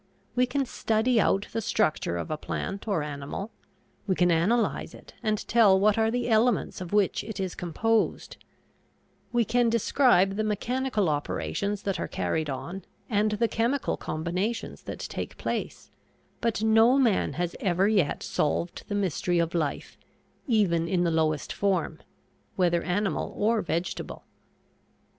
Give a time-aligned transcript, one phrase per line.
[0.33, 3.51] We can study out the structure of a plant or animal;
[4.07, 8.37] we can analyze it and tell what are the elements of which it is composed;
[9.31, 15.01] we can describe the mechanical operations that are carried on and the chemical combinations that
[15.01, 15.91] take place,
[16.39, 19.99] but no man has ever yet solved the mystery of life,
[20.47, 21.99] even in the lowest form
[22.55, 24.23] whether animal or vegetable.